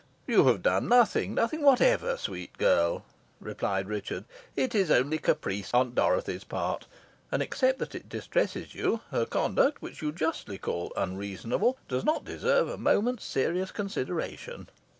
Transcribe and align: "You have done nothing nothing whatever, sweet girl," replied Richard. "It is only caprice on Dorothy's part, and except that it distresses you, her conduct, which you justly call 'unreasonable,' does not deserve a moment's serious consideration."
"You 0.25 0.47
have 0.47 0.63
done 0.63 0.89
nothing 0.89 1.35
nothing 1.35 1.61
whatever, 1.61 2.17
sweet 2.17 2.57
girl," 2.57 3.05
replied 3.39 3.87
Richard. 3.87 4.25
"It 4.55 4.73
is 4.73 4.89
only 4.89 5.19
caprice 5.19 5.69
on 5.75 5.93
Dorothy's 5.93 6.43
part, 6.43 6.87
and 7.31 7.39
except 7.43 7.77
that 7.77 7.93
it 7.93 8.09
distresses 8.09 8.73
you, 8.73 9.01
her 9.11 9.27
conduct, 9.27 9.79
which 9.79 10.01
you 10.01 10.11
justly 10.11 10.57
call 10.57 10.91
'unreasonable,' 10.97 11.77
does 11.87 12.03
not 12.03 12.25
deserve 12.25 12.67
a 12.67 12.79
moment's 12.79 13.25
serious 13.25 13.69
consideration." 13.69 14.69